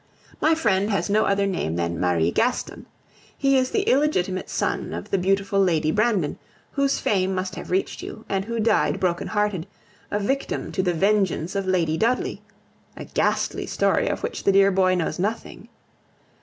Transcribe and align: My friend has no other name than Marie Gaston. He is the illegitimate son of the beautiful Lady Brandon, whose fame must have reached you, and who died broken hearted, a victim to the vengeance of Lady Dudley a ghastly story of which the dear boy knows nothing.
My 0.41 0.55
friend 0.55 0.89
has 0.89 1.11
no 1.11 1.25
other 1.25 1.45
name 1.45 1.75
than 1.75 1.99
Marie 1.99 2.31
Gaston. 2.31 2.87
He 3.37 3.55
is 3.55 3.69
the 3.69 3.83
illegitimate 3.83 4.49
son 4.49 4.95
of 4.95 5.11
the 5.11 5.17
beautiful 5.19 5.59
Lady 5.59 5.91
Brandon, 5.91 6.39
whose 6.71 6.97
fame 6.97 7.35
must 7.35 7.53
have 7.53 7.69
reached 7.69 8.01
you, 8.01 8.25
and 8.27 8.45
who 8.45 8.59
died 8.59 8.99
broken 8.99 9.27
hearted, 9.27 9.67
a 10.09 10.17
victim 10.17 10.71
to 10.71 10.81
the 10.81 10.95
vengeance 10.95 11.53
of 11.53 11.67
Lady 11.67 11.97
Dudley 11.97 12.41
a 12.97 13.05
ghastly 13.05 13.67
story 13.67 14.07
of 14.07 14.23
which 14.23 14.43
the 14.43 14.51
dear 14.51 14.71
boy 14.71 14.95
knows 14.95 15.19
nothing. 15.19 15.67